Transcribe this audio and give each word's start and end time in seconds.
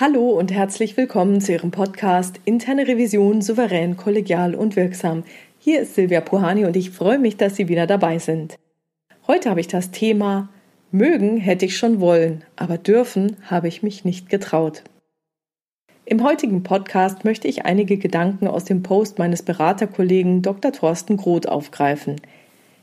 Hallo 0.00 0.30
und 0.30 0.50
herzlich 0.50 0.96
willkommen 0.96 1.42
zu 1.42 1.52
Ihrem 1.52 1.72
Podcast 1.72 2.40
Interne 2.46 2.88
Revision 2.88 3.42
souverän, 3.42 3.98
kollegial 3.98 4.54
und 4.54 4.74
wirksam. 4.74 5.24
Hier 5.58 5.82
ist 5.82 5.94
Silvia 5.94 6.22
Puhani 6.22 6.64
und 6.64 6.74
ich 6.74 6.88
freue 6.88 7.18
mich, 7.18 7.36
dass 7.36 7.56
Sie 7.56 7.68
wieder 7.68 7.86
dabei 7.86 8.18
sind. 8.18 8.58
Heute 9.26 9.50
habe 9.50 9.60
ich 9.60 9.68
das 9.68 9.90
Thema 9.90 10.48
Mögen 10.90 11.36
hätte 11.36 11.66
ich 11.66 11.76
schon 11.76 12.00
wollen, 12.00 12.44
aber 12.56 12.78
dürfen 12.78 13.36
habe 13.42 13.68
ich 13.68 13.82
mich 13.82 14.06
nicht 14.06 14.30
getraut. 14.30 14.84
Im 16.06 16.24
heutigen 16.24 16.62
Podcast 16.62 17.26
möchte 17.26 17.46
ich 17.46 17.66
einige 17.66 17.98
Gedanken 17.98 18.48
aus 18.48 18.64
dem 18.64 18.82
Post 18.82 19.18
meines 19.18 19.42
Beraterkollegen 19.42 20.40
Dr. 20.40 20.72
Thorsten 20.72 21.18
Groth 21.18 21.46
aufgreifen. 21.46 22.16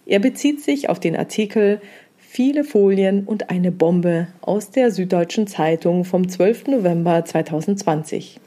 Er 0.05 0.19
bezieht 0.19 0.63
sich 0.63 0.87
auf 0.87 0.99
den 0.99 1.15
Artikel 1.15 1.81
viele 2.27 2.65
Folien 2.65 3.23
und 3.23 3.49
eine 3.49 3.71
Bombe 3.71 4.27
aus 4.41 4.69
der 4.69 4.91
Süddeutschen 4.91 5.47
Zeitung 5.47 6.03
vom 6.03 6.27
12. 6.27 6.67
November 6.67 7.23
2020. 7.23 8.39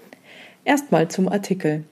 Erstmal 0.64 1.08
zum 1.08 1.28
Artikel. 1.28 1.84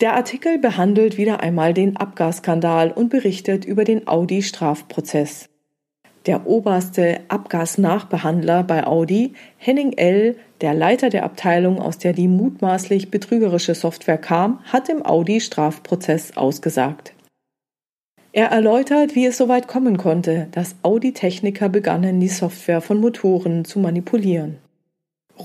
Der 0.00 0.14
Artikel 0.14 0.58
behandelt 0.58 1.18
wieder 1.18 1.40
einmal 1.40 1.74
den 1.74 1.96
Abgasskandal 1.96 2.90
und 2.90 3.10
berichtet 3.10 3.64
über 3.64 3.84
den 3.84 4.08
Audi-Strafprozess. 4.08 5.48
Der 6.26 6.46
oberste 6.46 7.20
Abgasnachbehandler 7.28 8.62
bei 8.64 8.86
Audi, 8.86 9.34
Henning 9.58 9.92
L., 9.92 10.36
der 10.62 10.74
Leiter 10.74 11.10
der 11.10 11.24
Abteilung, 11.24 11.80
aus 11.80 11.98
der 11.98 12.12
die 12.12 12.28
mutmaßlich 12.28 13.10
betrügerische 13.10 13.74
Software 13.74 14.18
kam, 14.18 14.60
hat 14.64 14.88
im 14.88 15.04
Audi-Strafprozess 15.04 16.36
ausgesagt. 16.36 17.12
Er 18.38 18.52
erläutert, 18.52 19.16
wie 19.16 19.26
es 19.26 19.36
so 19.36 19.48
weit 19.48 19.66
kommen 19.66 19.96
konnte, 19.96 20.46
dass 20.52 20.76
Audi-Techniker 20.84 21.68
begannen, 21.68 22.20
die 22.20 22.28
Software 22.28 22.80
von 22.80 23.00
Motoren 23.00 23.64
zu 23.64 23.80
manipulieren. 23.80 24.58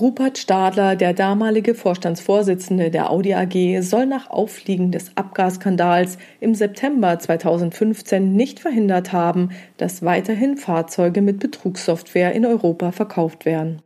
Rupert 0.00 0.38
Stadler, 0.38 0.94
der 0.94 1.12
damalige 1.12 1.74
Vorstandsvorsitzende 1.74 2.92
der 2.92 3.10
Audi 3.10 3.34
AG, 3.34 3.82
soll 3.82 4.06
nach 4.06 4.30
Auffliegen 4.30 4.92
des 4.92 5.10
Abgasskandals 5.16 6.18
im 6.38 6.54
September 6.54 7.18
2015 7.18 8.36
nicht 8.36 8.60
verhindert 8.60 9.12
haben, 9.12 9.48
dass 9.76 10.04
weiterhin 10.04 10.56
Fahrzeuge 10.56 11.20
mit 11.20 11.40
Betrugssoftware 11.40 12.30
in 12.30 12.46
Europa 12.46 12.92
verkauft 12.92 13.44
werden. 13.44 13.82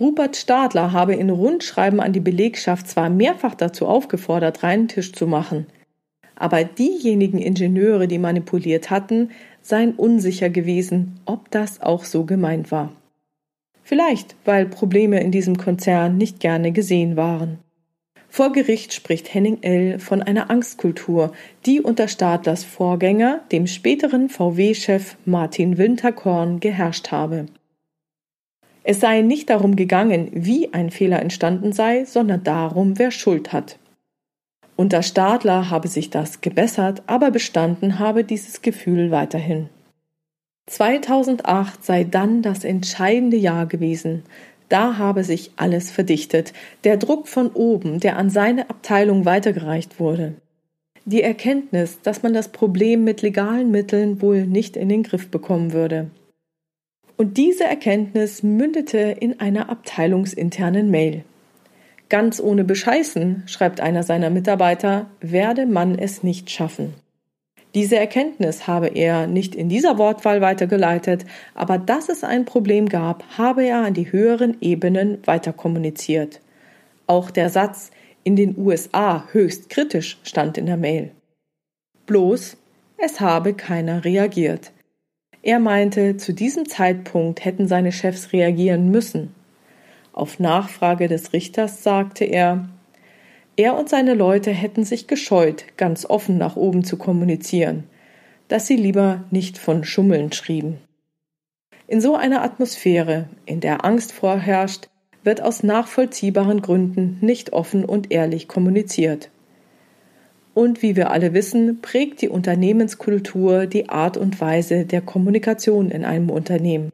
Rupert 0.00 0.34
Stadler 0.34 0.90
habe 0.90 1.14
in 1.14 1.30
Rundschreiben 1.30 2.00
an 2.00 2.12
die 2.12 2.18
Belegschaft 2.18 2.88
zwar 2.88 3.08
mehrfach 3.08 3.54
dazu 3.54 3.86
aufgefordert, 3.86 4.64
reinen 4.64 4.88
Tisch 4.88 5.12
zu 5.12 5.28
machen, 5.28 5.68
aber 6.36 6.64
diejenigen 6.64 7.38
Ingenieure, 7.38 8.06
die 8.06 8.18
manipuliert 8.18 8.90
hatten, 8.90 9.30
seien 9.62 9.92
unsicher 9.94 10.50
gewesen, 10.50 11.18
ob 11.24 11.50
das 11.50 11.80
auch 11.80 12.04
so 12.04 12.24
gemeint 12.24 12.70
war. 12.70 12.92
Vielleicht, 13.82 14.36
weil 14.44 14.66
Probleme 14.66 15.20
in 15.20 15.30
diesem 15.30 15.56
Konzern 15.56 16.16
nicht 16.16 16.40
gerne 16.40 16.72
gesehen 16.72 17.16
waren. 17.16 17.58
Vor 18.28 18.52
Gericht 18.52 18.92
spricht 18.92 19.32
Henning 19.32 19.62
L. 19.62 19.98
von 19.98 20.22
einer 20.22 20.50
Angstkultur, 20.50 21.32
die 21.64 21.80
unter 21.80 22.06
Stadlers 22.06 22.64
Vorgänger, 22.64 23.40
dem 23.50 23.66
späteren 23.66 24.28
VW-Chef 24.28 25.16
Martin 25.24 25.78
Winterkorn, 25.78 26.60
geherrscht 26.60 27.12
habe. 27.12 27.46
Es 28.82 29.00
sei 29.00 29.22
nicht 29.22 29.50
darum 29.50 29.74
gegangen, 29.74 30.30
wie 30.32 30.72
ein 30.72 30.90
Fehler 30.90 31.20
entstanden 31.20 31.72
sei, 31.72 32.04
sondern 32.04 32.44
darum, 32.44 32.98
wer 32.98 33.10
Schuld 33.10 33.52
hat. 33.52 33.78
Unter 34.76 35.02
Stadler 35.02 35.70
habe 35.70 35.88
sich 35.88 36.10
das 36.10 36.42
gebessert, 36.42 37.02
aber 37.06 37.30
bestanden 37.30 37.98
habe 37.98 38.24
dieses 38.24 38.60
Gefühl 38.60 39.10
weiterhin. 39.10 39.70
2008 40.66 41.84
sei 41.84 42.04
dann 42.04 42.42
das 42.42 42.64
entscheidende 42.64 43.38
Jahr 43.38 43.66
gewesen. 43.66 44.24
Da 44.68 44.98
habe 44.98 45.24
sich 45.24 45.52
alles 45.56 45.90
verdichtet. 45.90 46.52
Der 46.84 46.96
Druck 46.96 47.28
von 47.28 47.50
oben, 47.50 48.00
der 48.00 48.16
an 48.16 48.30
seine 48.30 48.68
Abteilung 48.68 49.24
weitergereicht 49.24 50.00
wurde. 50.00 50.34
Die 51.04 51.22
Erkenntnis, 51.22 52.00
dass 52.02 52.24
man 52.24 52.34
das 52.34 52.48
Problem 52.48 53.04
mit 53.04 53.22
legalen 53.22 53.70
Mitteln 53.70 54.20
wohl 54.20 54.44
nicht 54.44 54.76
in 54.76 54.88
den 54.88 55.04
Griff 55.04 55.30
bekommen 55.30 55.72
würde. 55.72 56.10
Und 57.16 57.36
diese 57.36 57.64
Erkenntnis 57.64 58.42
mündete 58.42 58.98
in 58.98 59.38
einer 59.38 59.70
abteilungsinternen 59.70 60.90
Mail. 60.90 61.24
Ganz 62.08 62.40
ohne 62.40 62.64
Bescheißen, 62.64 63.42
schreibt 63.46 63.80
einer 63.80 64.02
seiner 64.02 64.30
Mitarbeiter, 64.30 65.06
werde 65.20 65.66
man 65.66 65.98
es 65.98 66.22
nicht 66.22 66.50
schaffen. 66.50 66.94
Diese 67.74 67.96
Erkenntnis 67.96 68.66
habe 68.66 68.88
er 68.88 69.26
nicht 69.26 69.54
in 69.54 69.68
dieser 69.68 69.98
Wortwahl 69.98 70.40
weitergeleitet, 70.40 71.26
aber 71.54 71.78
dass 71.78 72.08
es 72.08 72.24
ein 72.24 72.44
Problem 72.44 72.88
gab, 72.88 73.24
habe 73.36 73.64
er 73.64 73.84
an 73.84 73.92
die 73.92 74.10
höheren 74.10 74.56
Ebenen 74.60 75.18
weiterkommuniziert. 75.26 76.40
Auch 77.06 77.30
der 77.30 77.50
Satz 77.50 77.90
in 78.24 78.34
den 78.34 78.56
USA 78.56 79.28
höchst 79.32 79.68
kritisch 79.68 80.18
stand 80.22 80.58
in 80.58 80.66
der 80.66 80.76
Mail. 80.76 81.10
Bloß, 82.06 82.56
es 82.98 83.20
habe 83.20 83.52
keiner 83.52 84.04
reagiert. 84.04 84.72
Er 85.42 85.58
meinte, 85.58 86.16
zu 86.16 86.32
diesem 86.32 86.68
Zeitpunkt 86.68 87.44
hätten 87.44 87.68
seine 87.68 87.92
Chefs 87.92 88.32
reagieren 88.32 88.90
müssen. 88.90 89.34
Auf 90.16 90.40
Nachfrage 90.40 91.08
des 91.08 91.34
Richters 91.34 91.82
sagte 91.82 92.24
er, 92.24 92.70
er 93.54 93.76
und 93.76 93.90
seine 93.90 94.14
Leute 94.14 94.50
hätten 94.50 94.82
sich 94.82 95.08
gescheut, 95.08 95.66
ganz 95.76 96.06
offen 96.06 96.38
nach 96.38 96.56
oben 96.56 96.84
zu 96.84 96.96
kommunizieren, 96.96 97.84
dass 98.48 98.66
sie 98.66 98.76
lieber 98.76 99.24
nicht 99.30 99.58
von 99.58 99.84
Schummeln 99.84 100.32
schrieben. 100.32 100.78
In 101.86 102.00
so 102.00 102.16
einer 102.16 102.42
Atmosphäre, 102.42 103.28
in 103.44 103.60
der 103.60 103.84
Angst 103.84 104.10
vorherrscht, 104.10 104.88
wird 105.22 105.42
aus 105.42 105.62
nachvollziehbaren 105.62 106.62
Gründen 106.62 107.18
nicht 107.20 107.52
offen 107.52 107.84
und 107.84 108.10
ehrlich 108.10 108.48
kommuniziert. 108.48 109.28
Und 110.54 110.80
wie 110.80 110.96
wir 110.96 111.10
alle 111.10 111.34
wissen, 111.34 111.82
prägt 111.82 112.22
die 112.22 112.30
Unternehmenskultur 112.30 113.66
die 113.66 113.90
Art 113.90 114.16
und 114.16 114.40
Weise 114.40 114.86
der 114.86 115.02
Kommunikation 115.02 115.90
in 115.90 116.06
einem 116.06 116.30
Unternehmen. 116.30 116.90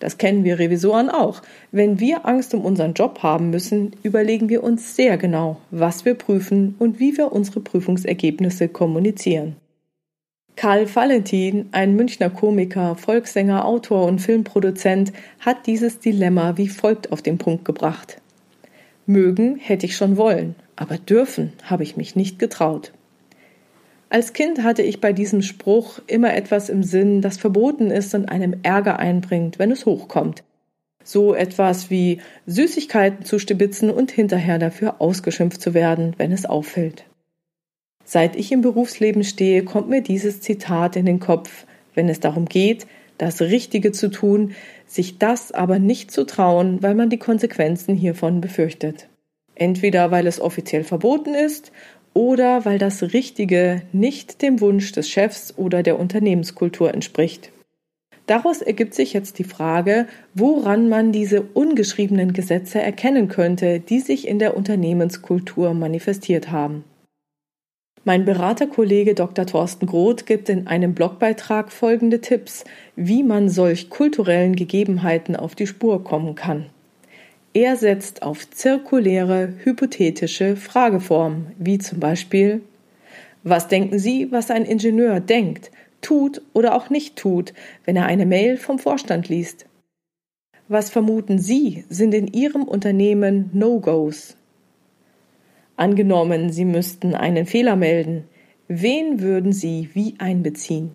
Das 0.00 0.18
kennen 0.18 0.44
wir 0.44 0.58
Revisoren 0.58 1.10
auch. 1.10 1.42
Wenn 1.72 2.00
wir 2.00 2.26
Angst 2.26 2.54
um 2.54 2.64
unseren 2.64 2.94
Job 2.94 3.22
haben 3.22 3.50
müssen, 3.50 3.92
überlegen 4.02 4.48
wir 4.48 4.62
uns 4.62 4.94
sehr 4.96 5.18
genau, 5.18 5.58
was 5.70 6.04
wir 6.04 6.14
prüfen 6.14 6.74
und 6.78 7.00
wie 7.00 7.16
wir 7.16 7.32
unsere 7.32 7.60
Prüfungsergebnisse 7.60 8.68
kommunizieren. 8.68 9.56
Karl 10.56 10.92
Valentin, 10.92 11.68
ein 11.70 11.94
Münchner 11.94 12.30
Komiker, 12.30 12.96
Volkssänger, 12.96 13.64
Autor 13.64 14.06
und 14.06 14.20
Filmproduzent, 14.20 15.12
hat 15.38 15.66
dieses 15.66 16.00
Dilemma 16.00 16.56
wie 16.56 16.68
folgt 16.68 17.12
auf 17.12 17.22
den 17.22 17.38
Punkt 17.38 17.64
gebracht. 17.64 18.20
Mögen 19.06 19.56
hätte 19.56 19.86
ich 19.86 19.96
schon 19.96 20.16
wollen, 20.16 20.56
aber 20.74 20.98
dürfen 20.98 21.52
habe 21.62 21.84
ich 21.84 21.96
mich 21.96 22.16
nicht 22.16 22.38
getraut. 22.40 22.92
Als 24.10 24.32
Kind 24.32 24.62
hatte 24.62 24.82
ich 24.82 25.00
bei 25.00 25.12
diesem 25.12 25.42
Spruch 25.42 25.98
immer 26.06 26.34
etwas 26.34 26.70
im 26.70 26.82
Sinn, 26.82 27.20
das 27.20 27.36
verboten 27.36 27.90
ist 27.90 28.14
und 28.14 28.26
einem 28.26 28.56
Ärger 28.62 28.98
einbringt, 28.98 29.58
wenn 29.58 29.70
es 29.70 29.84
hochkommt. 29.84 30.44
So 31.04 31.34
etwas 31.34 31.90
wie 31.90 32.20
Süßigkeiten 32.46 33.24
zu 33.24 33.38
stibitzen 33.38 33.90
und 33.90 34.10
hinterher 34.10 34.58
dafür 34.58 35.00
ausgeschimpft 35.00 35.60
zu 35.60 35.74
werden, 35.74 36.14
wenn 36.16 36.32
es 36.32 36.46
auffällt. 36.46 37.04
Seit 38.04 38.36
ich 38.36 38.52
im 38.52 38.62
Berufsleben 38.62 39.24
stehe, 39.24 39.64
kommt 39.64 39.90
mir 39.90 40.00
dieses 40.00 40.40
Zitat 40.40 40.96
in 40.96 41.04
den 41.04 41.20
Kopf, 41.20 41.66
wenn 41.94 42.08
es 42.08 42.20
darum 42.20 42.46
geht, 42.46 42.86
das 43.18 43.42
Richtige 43.42 43.92
zu 43.92 44.10
tun, 44.10 44.54
sich 44.86 45.18
das 45.18 45.52
aber 45.52 45.78
nicht 45.78 46.10
zu 46.10 46.24
trauen, 46.24 46.82
weil 46.82 46.94
man 46.94 47.10
die 47.10 47.18
Konsequenzen 47.18 47.94
hiervon 47.94 48.40
befürchtet. 48.40 49.08
Entweder 49.54 50.10
weil 50.10 50.26
es 50.26 50.40
offiziell 50.40 50.84
verboten 50.84 51.34
ist 51.34 51.72
oder 52.18 52.64
weil 52.64 52.78
das 52.78 53.00
Richtige 53.12 53.82
nicht 53.92 54.42
dem 54.42 54.60
Wunsch 54.60 54.90
des 54.90 55.08
Chefs 55.08 55.54
oder 55.56 55.84
der 55.84 56.00
Unternehmenskultur 56.00 56.92
entspricht. 56.92 57.52
Daraus 58.26 58.60
ergibt 58.60 58.92
sich 58.92 59.12
jetzt 59.12 59.38
die 59.38 59.44
Frage, 59.44 60.08
woran 60.34 60.88
man 60.88 61.12
diese 61.12 61.42
ungeschriebenen 61.42 62.32
Gesetze 62.32 62.82
erkennen 62.82 63.28
könnte, 63.28 63.78
die 63.78 64.00
sich 64.00 64.26
in 64.26 64.40
der 64.40 64.56
Unternehmenskultur 64.56 65.74
manifestiert 65.74 66.50
haben. 66.50 66.82
Mein 68.02 68.24
Beraterkollege 68.24 69.14
Dr. 69.14 69.46
Thorsten 69.46 69.86
Groth 69.86 70.26
gibt 70.26 70.48
in 70.48 70.66
einem 70.66 70.94
Blogbeitrag 70.94 71.70
folgende 71.70 72.20
Tipps, 72.20 72.64
wie 72.96 73.22
man 73.22 73.48
solch 73.48 73.90
kulturellen 73.90 74.56
Gegebenheiten 74.56 75.36
auf 75.36 75.54
die 75.54 75.68
Spur 75.68 76.02
kommen 76.02 76.34
kann. 76.34 76.66
Er 77.60 77.74
setzt 77.74 78.22
auf 78.22 78.48
zirkuläre, 78.48 79.52
hypothetische 79.64 80.54
Frageformen, 80.54 81.56
wie 81.58 81.78
zum 81.78 81.98
Beispiel 81.98 82.62
Was 83.42 83.66
denken 83.66 83.98
Sie, 83.98 84.30
was 84.30 84.52
ein 84.52 84.64
Ingenieur 84.64 85.18
denkt, 85.18 85.72
tut 86.00 86.40
oder 86.52 86.76
auch 86.76 86.88
nicht 86.88 87.16
tut, 87.16 87.52
wenn 87.84 87.96
er 87.96 88.06
eine 88.06 88.26
Mail 88.26 88.58
vom 88.58 88.78
Vorstand 88.78 89.28
liest? 89.28 89.66
Was 90.68 90.88
vermuten 90.88 91.40
Sie, 91.40 91.84
sind 91.88 92.14
in 92.14 92.28
Ihrem 92.28 92.62
Unternehmen 92.62 93.50
No-Gos? 93.52 94.36
Angenommen, 95.74 96.52
Sie 96.52 96.64
müssten 96.64 97.16
einen 97.16 97.44
Fehler 97.44 97.74
melden, 97.74 98.22
wen 98.68 99.20
würden 99.20 99.52
Sie 99.52 99.90
wie 99.94 100.14
einbeziehen? 100.18 100.92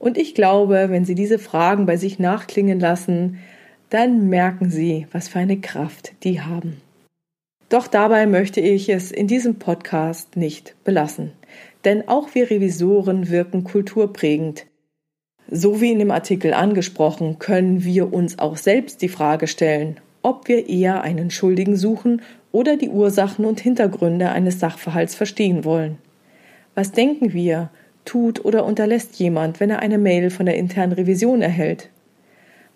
Und 0.00 0.18
ich 0.18 0.34
glaube, 0.34 0.88
wenn 0.88 1.04
Sie 1.04 1.14
diese 1.14 1.38
Fragen 1.38 1.86
bei 1.86 1.96
sich 1.96 2.18
nachklingen 2.18 2.80
lassen, 2.80 3.38
dann 3.92 4.30
merken 4.30 4.70
Sie, 4.70 5.06
was 5.12 5.28
für 5.28 5.38
eine 5.38 5.60
Kraft 5.60 6.14
die 6.24 6.40
haben. 6.40 6.80
Doch 7.68 7.86
dabei 7.86 8.26
möchte 8.26 8.60
ich 8.60 8.88
es 8.88 9.12
in 9.12 9.26
diesem 9.26 9.56
Podcast 9.56 10.36
nicht 10.36 10.74
belassen. 10.82 11.32
Denn 11.84 12.08
auch 12.08 12.34
wir 12.34 12.50
Revisoren 12.50 13.28
wirken 13.28 13.64
kulturprägend. 13.64 14.64
So 15.50 15.82
wie 15.82 15.92
in 15.92 15.98
dem 15.98 16.10
Artikel 16.10 16.54
angesprochen, 16.54 17.38
können 17.38 17.84
wir 17.84 18.14
uns 18.14 18.38
auch 18.38 18.56
selbst 18.56 19.02
die 19.02 19.10
Frage 19.10 19.46
stellen, 19.46 20.00
ob 20.22 20.48
wir 20.48 20.70
eher 20.70 21.02
einen 21.02 21.30
Schuldigen 21.30 21.76
suchen 21.76 22.22
oder 22.50 22.78
die 22.78 22.88
Ursachen 22.88 23.44
und 23.44 23.60
Hintergründe 23.60 24.30
eines 24.30 24.58
Sachverhalts 24.58 25.14
verstehen 25.14 25.66
wollen. 25.66 25.98
Was 26.74 26.92
denken 26.92 27.34
wir, 27.34 27.68
tut 28.06 28.42
oder 28.44 28.64
unterlässt 28.64 29.18
jemand, 29.18 29.60
wenn 29.60 29.68
er 29.68 29.80
eine 29.80 29.98
Mail 29.98 30.30
von 30.30 30.46
der 30.46 30.56
internen 30.56 30.92
Revision 30.92 31.42
erhält? 31.42 31.90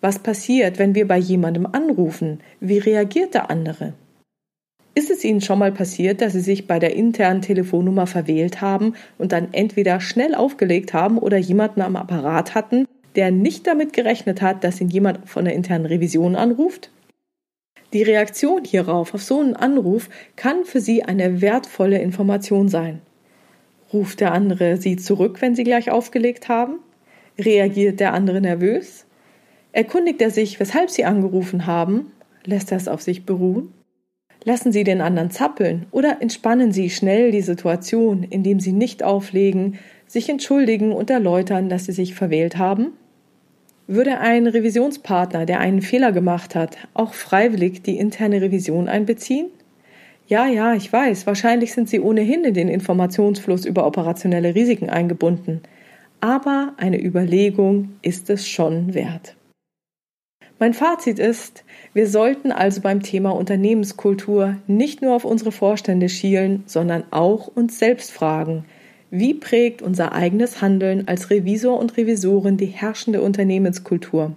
Was 0.01 0.19
passiert, 0.19 0.79
wenn 0.79 0.95
wir 0.95 1.09
bei 1.09 1.19
jemandem 1.19 1.67
anrufen? 1.67 2.41
Wie 2.61 2.79
reagiert 2.79 3.35
der 3.35 3.51
andere? 3.51 3.95
Ist 4.95 5.11
es 5.11 5.25
Ihnen 5.25 5.41
schon 5.41 5.59
mal 5.59 5.73
passiert, 5.73 6.21
dass 6.21 6.33
Sie 6.33 6.41
sich 6.41 6.67
bei 6.67 6.79
der 6.79 6.95
internen 6.95 7.43
Telefonnummer 7.43 8.07
verwählt 8.07 8.61
haben 8.61 8.95
und 9.19 9.33
dann 9.33 9.49
entweder 9.53 10.01
schnell 10.01 10.35
aufgelegt 10.35 10.95
haben 10.95 11.19
oder 11.19 11.37
jemanden 11.37 11.83
am 11.83 11.97
Apparat 11.97 12.55
hatten, 12.55 12.87
der 13.15 13.31
nicht 13.31 13.67
damit 13.67 13.93
gerechnet 13.93 14.43
hat, 14.43 14.65
dass 14.65 14.81
ihn 14.81 14.89
jemand 14.89 15.29
von 15.29 15.45
der 15.45 15.55
internen 15.55 15.87
Revision 15.87 16.37
anruft? 16.37 16.91
Die 17.93 18.03
Reaktion 18.03 18.65
hierauf 18.65 19.15
auf 19.15 19.23
so 19.23 19.41
einen 19.41 19.57
Anruf 19.57 20.11
kann 20.35 20.65
für 20.65 20.81
Sie 20.81 21.03
eine 21.03 21.41
wertvolle 21.41 21.99
Information 22.01 22.69
sein. 22.69 23.01
Ruft 23.93 24.21
der 24.21 24.33
andere 24.33 24.77
Sie 24.77 24.97
zurück, 24.97 25.41
wenn 25.41 25.55
Sie 25.55 25.65
gleich 25.65 25.91
aufgelegt 25.91 26.49
haben? 26.49 26.81
Reagiert 27.39 28.01
der 28.01 28.13
andere 28.13 28.41
nervös? 28.41 29.06
Erkundigt 29.77 30.23
er 30.23 30.31
sich, 30.31 30.59
weshalb 30.59 30.89
Sie 30.89 31.05
angerufen 31.05 31.67
haben? 31.67 32.11
Lässt 32.47 32.73
er 32.73 32.79
es 32.79 32.89
auf 32.89 33.03
sich 33.03 33.27
beruhen? 33.27 33.75
Lassen 34.43 34.73
Sie 34.73 34.85
den 34.85 35.03
anderen 35.03 35.31
zappeln 35.31 35.85
oder 35.91 36.23
entspannen 36.23 36.73
Sie 36.73 36.89
schnell 36.89 37.31
die 37.31 37.43
Situation, 37.43 38.23
indem 38.23 38.59
Sie 38.59 38.73
nicht 38.73 39.03
auflegen, 39.03 39.79
sich 40.07 40.31
entschuldigen 40.31 40.93
und 40.93 41.11
erläutern, 41.11 41.69
dass 41.69 41.85
Sie 41.85 41.93
sich 41.93 42.15
verwählt 42.15 42.57
haben? 42.57 42.95
Würde 43.87 44.19
ein 44.19 44.47
Revisionspartner, 44.47 45.45
der 45.45 45.61
einen 45.61 45.83
Fehler 45.83 46.11
gemacht 46.11 46.55
hat, 46.55 46.79
auch 46.95 47.13
freiwillig 47.13 47.83
die 47.83 47.99
interne 47.99 48.41
Revision 48.41 48.89
einbeziehen? 48.89 49.49
Ja, 50.27 50.47
ja, 50.47 50.73
ich 50.73 50.91
weiß, 50.91 51.27
wahrscheinlich 51.27 51.75
sind 51.75 51.91
Sie 51.91 52.01
ohnehin 52.01 52.45
in 52.45 52.55
den 52.55 52.69
Informationsfluss 52.69 53.67
über 53.67 53.87
operationelle 53.87 54.55
Risiken 54.55 54.89
eingebunden. 54.89 55.61
Aber 56.23 56.73
eine 56.79 56.99
Überlegung 56.99 57.91
ist 58.01 58.31
es 58.31 58.49
schon 58.49 58.95
wert. 58.95 59.37
Mein 60.59 60.73
Fazit 60.73 61.19
ist, 61.19 61.65
wir 61.93 62.09
sollten 62.09 62.51
also 62.51 62.81
beim 62.81 63.03
Thema 63.03 63.31
Unternehmenskultur 63.31 64.57
nicht 64.67 65.03
nur 65.03 65.15
auf 65.15 65.27
unsere 65.27 65.53
Vorstände 65.53 66.09
schielen, 66.09 66.63
sondern 66.67 67.05
auch 67.11 67.47
uns 67.49 67.79
selbst 67.79 68.11
fragen, 68.11 68.65
wie 69.11 69.35
prägt 69.35 69.83
unser 69.83 70.13
eigenes 70.13 70.63
Handeln 70.63 71.07
als 71.07 71.29
Revisor 71.29 71.79
und 71.79 71.97
Revisorin 71.99 72.57
die 72.57 72.67
herrschende 72.67 73.21
Unternehmenskultur? 73.21 74.33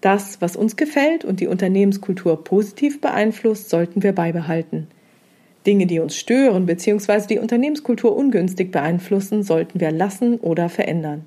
Das, 0.00 0.40
was 0.40 0.56
uns 0.56 0.76
gefällt 0.76 1.24
und 1.24 1.40
die 1.40 1.46
Unternehmenskultur 1.46 2.42
positiv 2.42 3.00
beeinflusst, 3.00 3.70
sollten 3.70 4.02
wir 4.02 4.12
beibehalten. 4.12 4.88
Dinge, 5.66 5.86
die 5.86 6.00
uns 6.00 6.16
stören 6.16 6.66
bzw. 6.66 7.26
die 7.28 7.38
Unternehmenskultur 7.38 8.14
ungünstig 8.14 8.72
beeinflussen, 8.72 9.42
sollten 9.42 9.80
wir 9.80 9.90
lassen 9.90 10.38
oder 10.38 10.68
verändern. 10.68 11.26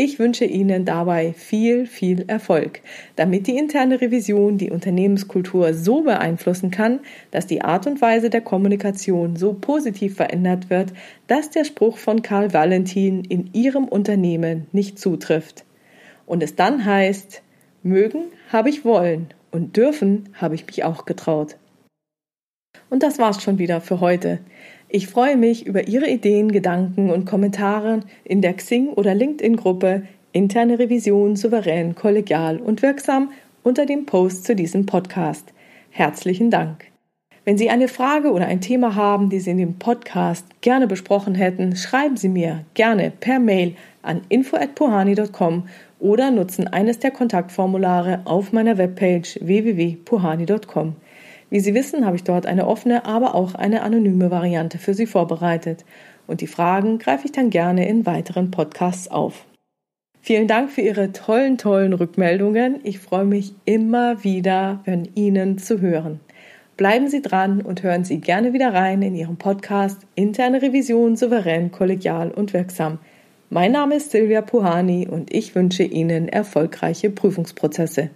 Ich 0.00 0.20
wünsche 0.20 0.44
Ihnen 0.44 0.84
dabei 0.84 1.32
viel, 1.32 1.84
viel 1.84 2.24
Erfolg, 2.28 2.82
damit 3.16 3.48
die 3.48 3.56
interne 3.56 4.00
Revision 4.00 4.56
die 4.56 4.70
Unternehmenskultur 4.70 5.74
so 5.74 6.02
beeinflussen 6.02 6.70
kann, 6.70 7.00
dass 7.32 7.48
die 7.48 7.62
Art 7.62 7.88
und 7.88 8.00
Weise 8.00 8.30
der 8.30 8.40
Kommunikation 8.40 9.34
so 9.34 9.54
positiv 9.54 10.14
verändert 10.14 10.70
wird, 10.70 10.92
dass 11.26 11.50
der 11.50 11.64
Spruch 11.64 11.98
von 11.98 12.22
Karl 12.22 12.52
Valentin 12.52 13.24
in 13.24 13.52
Ihrem 13.52 13.88
Unternehmen 13.88 14.68
nicht 14.70 15.00
zutrifft. 15.00 15.64
Und 16.26 16.44
es 16.44 16.54
dann 16.54 16.84
heißt, 16.84 17.42
mögen 17.82 18.26
habe 18.52 18.70
ich 18.70 18.84
wollen 18.84 19.34
und 19.50 19.76
dürfen 19.76 20.28
habe 20.34 20.54
ich 20.54 20.64
mich 20.64 20.84
auch 20.84 21.06
getraut. 21.06 21.56
Und 22.88 23.02
das 23.02 23.18
war's 23.18 23.42
schon 23.42 23.58
wieder 23.58 23.80
für 23.80 23.98
heute. 23.98 24.38
Ich 24.90 25.06
freue 25.06 25.36
mich 25.36 25.66
über 25.66 25.86
Ihre 25.86 26.08
Ideen, 26.08 26.50
Gedanken 26.50 27.10
und 27.10 27.26
Kommentare 27.26 28.00
in 28.24 28.40
der 28.40 28.54
Xing- 28.54 28.94
oder 28.94 29.14
LinkedIn-Gruppe 29.14 30.04
Interne 30.32 30.78
Revision 30.78 31.36
souverän, 31.36 31.94
kollegial 31.94 32.58
und 32.58 32.80
wirksam 32.80 33.30
unter 33.62 33.84
dem 33.84 34.06
Post 34.06 34.44
zu 34.44 34.56
diesem 34.56 34.86
Podcast. 34.86 35.52
Herzlichen 35.90 36.50
Dank. 36.50 36.86
Wenn 37.44 37.58
Sie 37.58 37.68
eine 37.68 37.88
Frage 37.88 38.32
oder 38.32 38.46
ein 38.46 38.62
Thema 38.62 38.94
haben, 38.94 39.28
die 39.28 39.40
Sie 39.40 39.50
in 39.50 39.58
dem 39.58 39.78
Podcast 39.78 40.46
gerne 40.62 40.86
besprochen 40.86 41.34
hätten, 41.34 41.76
schreiben 41.76 42.16
Sie 42.16 42.28
mir 42.30 42.64
gerne 42.72 43.10
per 43.10 43.40
Mail 43.40 43.74
an 44.00 44.22
info@puhani.com 44.30 45.68
oder 45.98 46.30
nutzen 46.30 46.66
eines 46.66 46.98
der 46.98 47.10
Kontaktformulare 47.10 48.22
auf 48.24 48.52
meiner 48.52 48.78
Webpage 48.78 49.38
www.puhani.com. 49.42 50.96
Wie 51.50 51.60
Sie 51.60 51.74
wissen, 51.74 52.04
habe 52.04 52.16
ich 52.16 52.24
dort 52.24 52.46
eine 52.46 52.66
offene, 52.66 53.06
aber 53.06 53.34
auch 53.34 53.54
eine 53.54 53.82
anonyme 53.82 54.30
Variante 54.30 54.78
für 54.78 54.94
Sie 54.94 55.06
vorbereitet. 55.06 55.84
Und 56.26 56.42
die 56.42 56.46
Fragen 56.46 56.98
greife 56.98 57.24
ich 57.24 57.32
dann 57.32 57.50
gerne 57.50 57.88
in 57.88 58.04
weiteren 58.04 58.50
Podcasts 58.50 59.08
auf. 59.08 59.46
Vielen 60.20 60.46
Dank 60.46 60.70
für 60.70 60.82
Ihre 60.82 61.12
tollen, 61.12 61.56
tollen 61.56 61.94
Rückmeldungen. 61.94 62.80
Ich 62.84 62.98
freue 62.98 63.24
mich 63.24 63.54
immer 63.64 64.22
wieder, 64.24 64.80
von 64.84 65.08
Ihnen 65.14 65.56
zu 65.56 65.80
hören. 65.80 66.20
Bleiben 66.76 67.08
Sie 67.08 67.22
dran 67.22 67.62
und 67.62 67.82
hören 67.82 68.04
Sie 68.04 68.20
gerne 68.20 68.52
wieder 68.52 68.74
rein 68.74 69.00
in 69.00 69.14
Ihrem 69.14 69.36
Podcast 69.36 70.02
Interne 70.16 70.60
Revision 70.60 71.16
souverän, 71.16 71.72
kollegial 71.72 72.30
und 72.30 72.52
wirksam. 72.52 72.98
Mein 73.48 73.72
Name 73.72 73.96
ist 73.96 74.10
Silvia 74.10 74.42
Puhani 74.42 75.08
und 75.08 75.32
ich 75.32 75.54
wünsche 75.54 75.82
Ihnen 75.82 76.28
erfolgreiche 76.28 77.08
Prüfungsprozesse. 77.08 78.10